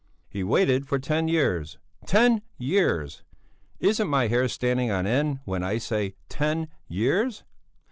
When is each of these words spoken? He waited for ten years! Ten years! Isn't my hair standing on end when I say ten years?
He 0.27 0.43
waited 0.43 0.87
for 0.87 0.97
ten 0.97 1.27
years! 1.27 1.77
Ten 2.07 2.41
years! 2.57 3.21
Isn't 3.79 4.07
my 4.07 4.29
hair 4.29 4.47
standing 4.47 4.89
on 4.89 5.05
end 5.05 5.41
when 5.45 5.61
I 5.61 5.77
say 5.77 6.15
ten 6.27 6.69
years? 6.87 7.43